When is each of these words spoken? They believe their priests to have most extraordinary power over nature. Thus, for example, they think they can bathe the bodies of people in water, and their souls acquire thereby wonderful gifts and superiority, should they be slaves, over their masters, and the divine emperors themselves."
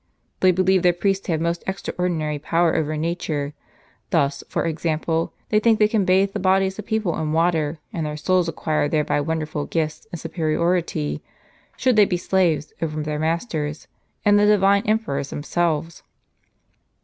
They 0.39 0.51
believe 0.51 0.81
their 0.81 0.93
priests 0.93 1.23
to 1.27 1.31
have 1.33 1.41
most 1.41 1.63
extraordinary 1.67 2.39
power 2.39 2.73
over 2.75 2.97
nature. 2.97 3.53
Thus, 4.09 4.43
for 4.49 4.65
example, 4.65 5.31
they 5.49 5.59
think 5.59 5.77
they 5.77 5.87
can 5.87 6.05
bathe 6.05 6.33
the 6.33 6.39
bodies 6.39 6.79
of 6.79 6.87
people 6.87 7.15
in 7.19 7.33
water, 7.33 7.77
and 7.93 8.03
their 8.03 8.17
souls 8.17 8.49
acquire 8.49 8.89
thereby 8.89 9.21
wonderful 9.21 9.67
gifts 9.67 10.07
and 10.11 10.19
superiority, 10.19 11.21
should 11.77 11.97
they 11.97 12.05
be 12.05 12.17
slaves, 12.17 12.73
over 12.81 13.03
their 13.03 13.19
masters, 13.19 13.87
and 14.25 14.39
the 14.39 14.47
divine 14.47 14.81
emperors 14.87 15.29
themselves." 15.29 16.01